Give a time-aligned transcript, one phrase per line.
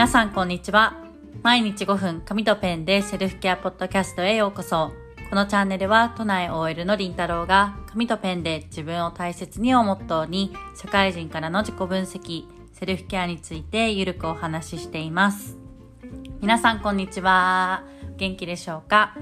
[0.00, 0.96] 皆さんこんにちは。
[1.42, 4.92] 毎日5分紙とペンでセルフケアポッドキャストへようこそ。
[5.28, 15.58] このチャンネルは都内 OL のりんたろうが紙とペンで自分を大切にをモットーに社会人からの自己分析、セルフケアについてゆるくお話ししています。
[16.40, 17.84] 皆さんこんにちは。
[18.16, 19.14] 元気でしょうか、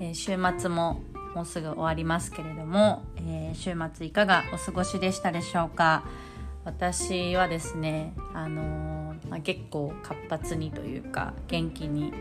[0.00, 1.02] えー、週末も
[1.34, 6.06] もうすぐ終わりますけれども、えー、週末いかがお過ごしでしたでしょうか？
[6.64, 9.01] 私はですね、あのー、
[9.32, 12.12] まあ、結構活発にというか元気に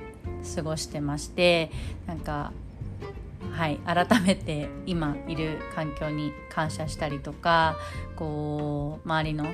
[0.55, 1.69] 過ごしてまして
[2.07, 2.53] なんか
[3.51, 7.75] はい改めて今いる環境に感謝したりとか
[8.15, 9.45] こう周りの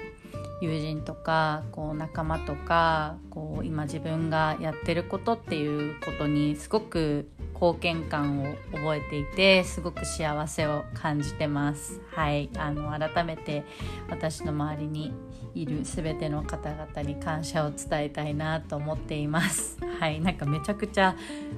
[0.62, 7.28] 友人とかこう仲間とかこう今自分がやってることっていうことにすごく
[7.60, 12.00] 貢献感を覚えていてすごく幸せを感じてます。
[12.14, 12.50] はい。
[12.56, 13.66] あの改めて
[14.10, 15.12] 私の周りに
[15.56, 19.78] いる全ての方々に感謝を伝えたいなと思っています。
[20.00, 20.22] はい。
[20.22, 21.16] なんかめちゃくちゃ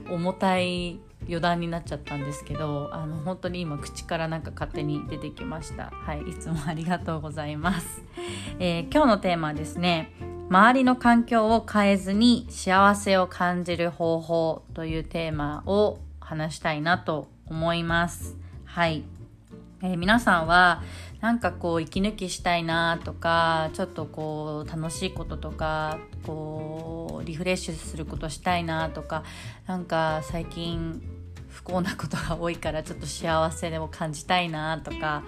[0.09, 5.91] 重たい余談になっちゃったんですけどあの本当に今口からなんか勝手に出てきました。
[5.91, 6.21] はい。
[6.21, 8.03] いつもありがとうございます、
[8.59, 10.11] えー、今日のテーマはですね
[10.50, 18.36] 周りの環境を変えずに幸せを感じる方法というテーマを話したいなと思います。
[18.66, 19.03] はい。
[19.83, 20.81] えー、皆さんは
[21.22, 29.23] なんかこう息抜きしたいなとかちょっとこう楽しいこととかこうリフレッシュすることしたいなとか
[29.67, 31.02] なんか最近
[31.47, 35.22] 不幸なことが多いからちょっと幸せを感じたいなとか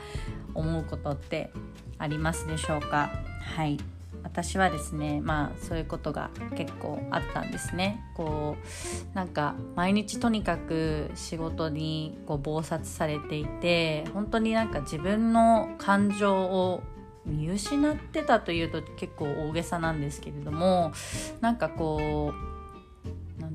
[0.55, 1.51] 思うことって
[1.99, 3.11] ありますでしょうか？
[3.55, 3.77] はい。
[4.23, 8.03] 私はですねまあそういうことが結構あったんですね。
[8.13, 16.83] こうなんか毎日とにかく仕事にこう忙殺されていて本当になんか自分の感情を
[17.25, 20.91] 見失ってたというと結構大げさなんですけれども
[21.39, 22.60] なんかこう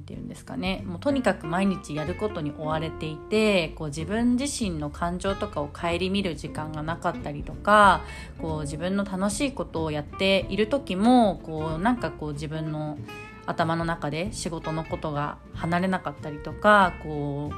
[0.06, 0.84] ていうんですかね。
[0.86, 8.02] もうとにかく毎日やることに追われていてこう自分自身の感情とかを顧みる時間がなかったりとか
[8.40, 12.98] こう自分の楽しいことをやっている時もこうなんかこう自分の
[13.46, 17.50] 頭の中で仕事のことが離れなかったりとかこ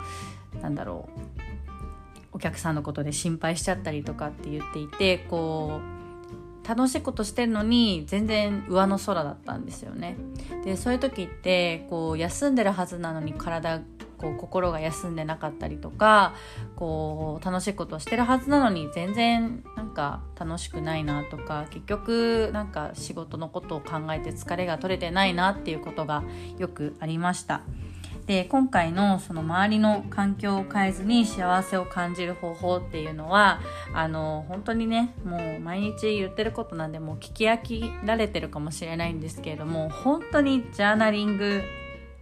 [0.55, 1.21] うなんだろう。
[2.31, 5.98] お客さんのことで心配しちゃったりとかって言っていてこう
[6.69, 10.19] 楽しいことしてるのに全然上の空だったんですよね
[10.65, 13.81] でそういう時ってこう休んでるはずなのに体
[14.19, 16.35] こう心が休んでなかったりとか
[16.77, 26.25] こう楽しいことをしてるはずなのに全然なんか楽しくないなとか結局なんか仕事のことを考えて疲れが取れてないなっていうことが
[26.59, 27.63] よくありました。
[28.29, 33.59] で今回のその周りの環境を変えずに幸せを感じる方法っていうのは
[33.95, 41.63] あの本当にねもう毎日言ってることなんでもう聞き飽きられてるかもしれないんですけれども本当にジャーナリング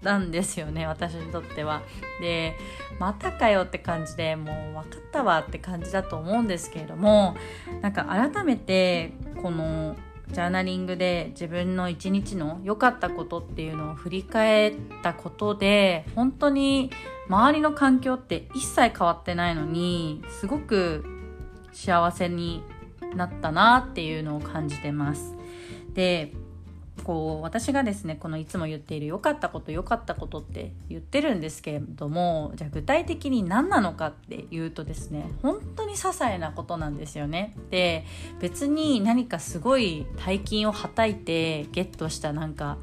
[0.02, 1.82] なんですよね私にとっては。
[2.20, 2.54] で
[3.00, 7.36] またかよって感じでもう分かったわって感じだと思うんですけれども
[7.82, 9.12] なんか改めて
[9.42, 9.96] この
[10.32, 16.90] ジャーナリングで自分の一日の良かったことっていうのを振り返ったことで本当に
[17.28, 21.04] 周りの環境って一切変わってないのにすごく
[21.72, 22.62] 幸せに
[23.14, 25.34] なったなっていうのを感じてます。
[25.94, 26.32] で
[27.06, 37.54] こう私がですねこのいつも言っている良かったこと良かったことって言ってるんですけれどもじゃあ具体的に何なのかっていうとですね本当に些細なことなんですよね。
[37.70, 38.04] で
[38.40, 42.76] 別に何かすごい大金をはたいてゲットしたなんか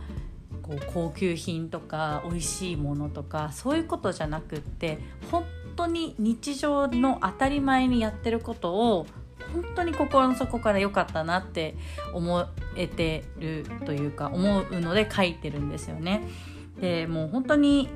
[0.62, 5.00] こう高級品とか美味しいものとかそういうことじゃなくって
[5.32, 5.44] 本
[5.76, 9.06] 当に日常の当たり前にやってることを
[9.54, 11.76] 本当に心の底から良かったなって
[12.14, 16.28] 思えてるというか思うので書いてるんですよね。
[16.80, 17.90] でもう本当に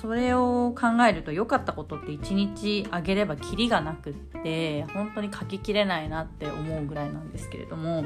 [0.00, 8.04] それを考えると良かったことって一日あげればキリがなくって本当に書ききれないなって思うぐらいなんですけれども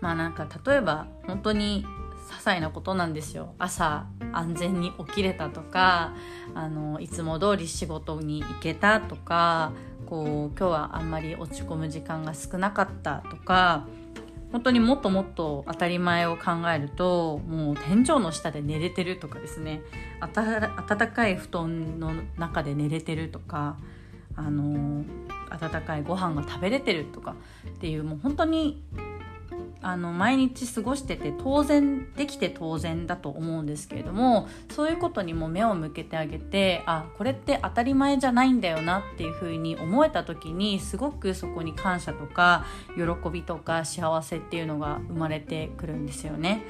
[0.00, 1.84] まあなんか例えば本当に
[2.30, 3.54] 些細なことなんですよ。
[3.58, 6.14] 朝安全に起きれたとか
[6.54, 9.72] あのいつも通り仕事に行けたとか
[10.06, 13.86] こう今日はあんまり落ち込む時間が少なかったとか
[14.52, 19.82] 本当にもっともっと当たり前を考えるともう天井の下で寝れてるとかですね。
[20.20, 23.76] 暖かい布団の中で寝れてるとか
[24.36, 25.04] あの
[25.50, 27.34] 温かいご飯が食べれてるとか
[27.68, 28.82] っていうもう本当に
[29.82, 46.62] あの毎日過ごしてて当然できて当然だと思うんですけれどもそういうことにも目を向けてあげてあこれって当たり前じゃないんだよなっていうふうに思えた時にすごくそこに感謝とか喜びとか幸せっていうのが生まれてくるんですよね。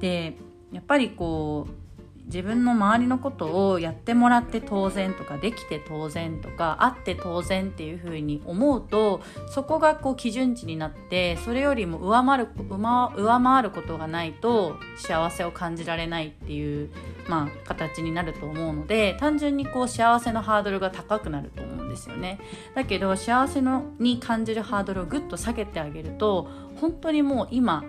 [0.00, 0.36] で
[0.72, 1.83] やっぱりこう
[2.26, 16.90] 自分の周りのことをやってもらって当然とかできて当然とかあって当然っていうふうに思うとそこがこう基準値になってそれよりも上回る上回ることがないと幸せを感じられないっていう、
[17.28, 22.40] まあ、形になると思うので単純にこう幸せのハードルが高くなると思うんですよね。
[22.74, 26.48] だけど幸せのに感じるハードルをぐっと下げてあげると
[26.80, 27.84] 本当にもう今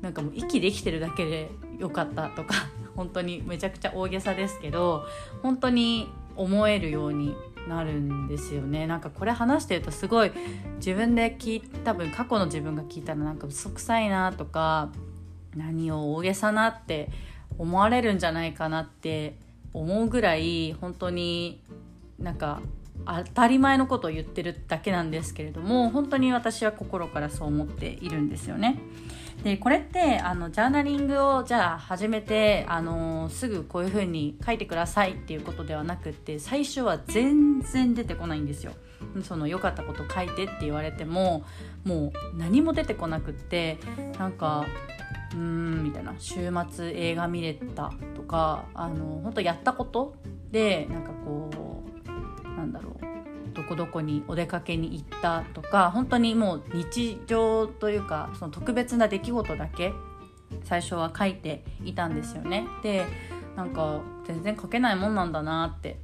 [0.00, 2.54] なんかもう息できてるだけでよかったとか
[2.96, 5.06] 本当にめちゃくちゃ大げさですけど
[5.42, 7.34] 本当に思えるように
[7.68, 10.32] なるんですよねなんかこれ話してるとすごい
[10.76, 14.90] 自分で聞い多分過去の自分が聞いたらなんか嘘くさいなとか
[15.56, 17.10] 何を大げさなって
[17.58, 19.36] 思われるんじゃないかなって
[19.72, 21.62] 思うぐらい本当に
[22.18, 22.60] なんか
[23.06, 28.78] 当たり前のことを言ってるだけなんですけれども本当に私は心からそう思っているんですよね。
[29.42, 38.72] でこれってあのジャーナリングをじゃあ始めてあのすぐこういう風に書いてくださいっていうことではなくって最初は全然出てこないんですよ。
[39.24, 41.44] その良かったこと書いてって言われても
[41.84, 43.78] もう何も出てこなくって
[44.16, 44.64] なんか
[45.32, 50.14] うーんみたいな週末映画見れたとかあの本当やったこと
[50.52, 51.50] でなんかこ
[52.46, 53.11] うなんだろう
[53.62, 59.92] どこどこにお出かけに行ったとか本当にもう日常というかその特別な出来事だけ
[60.64, 62.66] 最初は書いていたんですよね。
[62.82, 63.06] で
[63.56, 65.98] なんか全然書けないもんなんだなって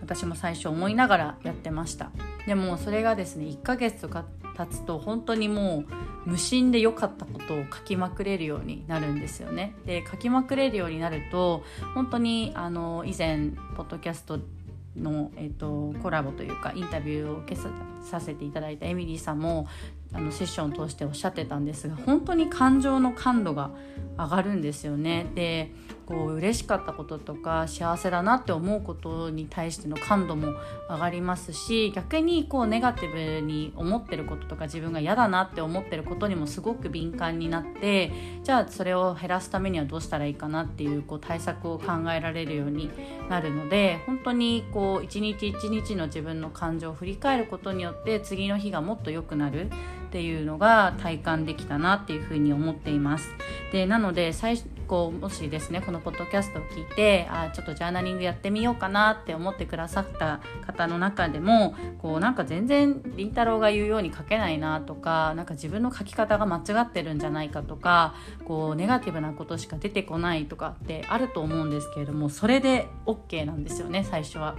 [0.00, 2.10] 私も最初思いながらやってました
[2.46, 4.24] でもそれがですね1ヶ月とか
[4.56, 5.84] 経つと本当にも
[6.26, 11.62] う無心で良かったことを書きまくれるようになるんですよねで書きまくれるようになると
[11.94, 14.40] 本当にあの以前ポッドキャスト
[14.96, 17.60] の、えーと、コラボというかインタビューを受け
[18.02, 19.66] させていただいたエミリーさんも
[20.12, 23.70] あのセッションを通しておっしゃってたんですが本当に感情の感度が
[24.18, 25.26] 上がるんですよね。
[25.34, 25.72] で
[26.06, 30.52] こう嬉しかったこととか幸せだなって思うことに対しての感度も
[30.90, 38.12] 上がりますし逆にこうネガティブに思ってることとか自分が嫌だなって思ってることにもすごく敏感になって
[38.42, 42.90] じゃあそれを減らすためにはどうしたらいいかなっていうこう対策を考えられるように
[43.30, 49.70] なるので本当にこう一日一日の自分の感情を振り返ることによって次の日がもっと良くなる
[50.12, 53.30] っていうのが体感できたなっていうふうに思っています。
[53.72, 68.14] でなので最こうもしですねこのポッドキャストを聞いてあちょっとジャーナリングやってみようかなって思ってくださった方の中でもこうなんか全然りんたろーが言うように書けないなとかなんか自分の書き方が間違ってるんじゃないかとか
[68.44, 74.56] こうネガティブなことしか出てこないとかってあると思うんですけれどもそれで OK なんですよね最初は。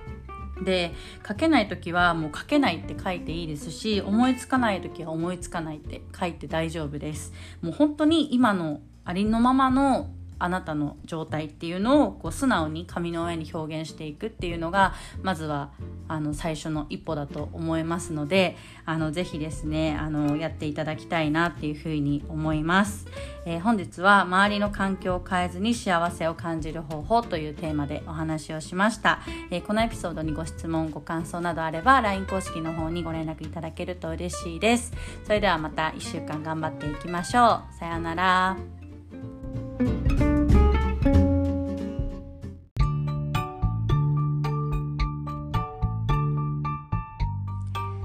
[0.61, 0.93] で
[1.27, 7.33] 書けない時はもう書けないって書いていいですし思いつかない時は思いつかないって書いて大丈夫です。
[7.61, 10.09] もう本当に今のありのままの
[10.43, 15.71] あなたの状態っていうのをこう素直に紙の上に表現していくっていうのがまずは
[16.09, 23.07] あの最初の一歩だと思いますのであのぜひですねあのやっていただきたいなっていうふうに思います、
[23.45, 34.91] えー、本日は周りの環境を変えずに幸せを感じる方法というテーマでお話をしました、えー、このエピソードにご質問ご感想などあれば LINE 公式の方にご連絡いただけると嬉しいです。
[35.23, 37.79] それではまた1週間頑張っていきましょう。
[37.79, 38.82] さようなら。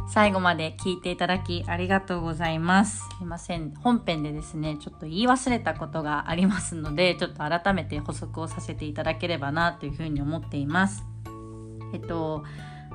[0.09, 3.07] 最後まで聞いていただきありがとうございます。
[3.19, 3.75] すいません。
[3.75, 11.05] 本編でですね、ちょっと言い忘れたことがありますので、ちょっと改めて補足をさせていただければなというふうに思っています。
[11.93, 12.45] えっと、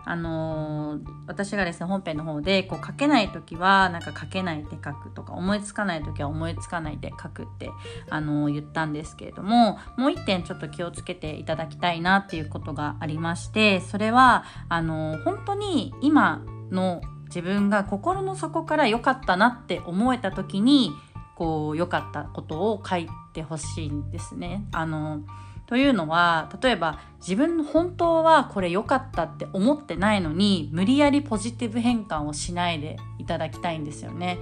[0.06, 7.70] あのー、私がですね本編の方でこう書けない時はなんか書けないで書くとか思いつかない時は思いつかないで書くって、
[8.10, 16.44] あのー、言ったんですけれどももう一点ちょっと気をつけていただきたいなっていうことがありましてそれはあのー、本当に今
[16.74, 20.92] の自分が心の底から良かったなって思えた時に
[21.36, 24.66] こう良かったことを書いてほしいんですね。
[24.72, 25.22] あの
[25.66, 34.38] というのは例えば自分の本当はこれ良かったって思ってないのに無理やりポジティブ変換をしないでいただきたいんですよね。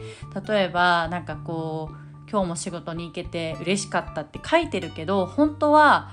[0.48, 6.12] 例えばなんかこう今日も仕事に行けて嬉しかったって書いてるけど本当は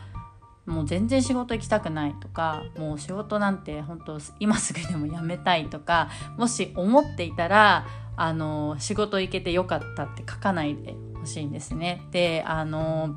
[0.68, 12.02] もう全然仕事行きたくないとかもう仕事なんて本当今すぐでも辞めたいとかもし思っていたらあの仕事行けてよかったって書かないでほしいんですね。
[12.10, 13.14] であの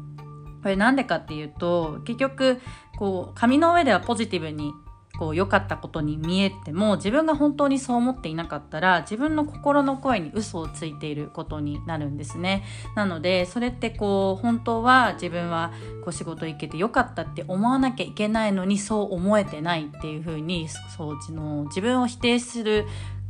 [0.64, 2.62] これなんでかっていうと結局
[2.98, 4.74] こう紙の上ではポジティブに
[5.22, 12.64] こう良かったことに見えても自分が本当にそう思っていなかったら自分の心の声に嘘をついていることになるんですね。
[12.96, 15.74] なのでそれってこう本当は自分は
[16.04, 22.88] こう仕事行けて良かったって思わなきゃいけないのにそう思えてないっていう風にそうの自分を否定する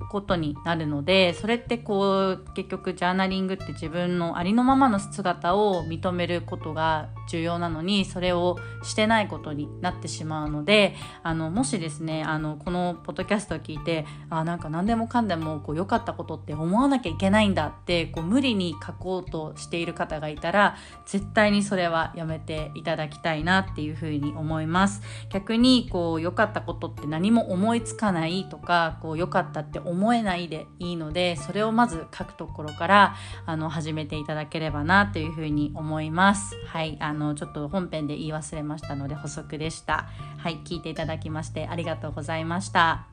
[0.09, 25.01] ことになるのでそれってこう結局ジャーナリングって自分のありのままの姿を認めることが重要なのにそれをしてないことになってしまうのであのもしですねあのこのポッドキャストを聞いてあなんか何でもかんでもこう良かったことって思わなきゃいけないんだってこう無理に書こうとしている方がいたら絶対にそれはやめていただきたいなっていうふうに思います。
[25.29, 36.55] 逆にこう良かったことって何も思いつかないとかこう良かったって思えないでいいのでそれをまず書くところからあの始めていただければなというふうに思います。
[36.65, 40.09] はいあのちょっと本編で言い忘れましたので補足でした。
[40.37, 43.10] はい聞いていただきましてありがとうございました。